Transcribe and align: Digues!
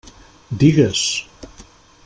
Digues! 0.63 1.03